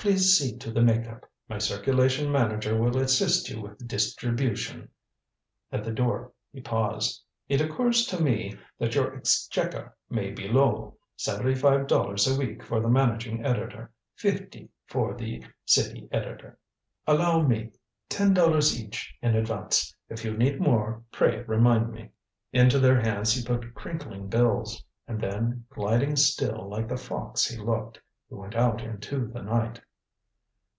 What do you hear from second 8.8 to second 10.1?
your exchequer